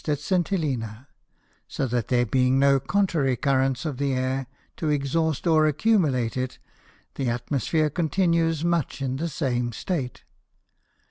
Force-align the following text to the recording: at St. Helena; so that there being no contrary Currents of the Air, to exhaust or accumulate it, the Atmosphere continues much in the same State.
at 0.07 0.17
St. 0.17 0.47
Helena; 0.47 1.07
so 1.67 1.85
that 1.85 2.07
there 2.07 2.25
being 2.25 2.57
no 2.57 2.79
contrary 2.79 3.35
Currents 3.35 3.85
of 3.85 3.97
the 3.97 4.13
Air, 4.13 4.47
to 4.77 4.89
exhaust 4.89 5.45
or 5.45 5.67
accumulate 5.67 6.35
it, 6.35 6.57
the 7.13 7.29
Atmosphere 7.29 7.91
continues 7.91 8.65
much 8.65 9.03
in 9.03 9.17
the 9.17 9.29
same 9.29 9.71
State. 9.71 10.23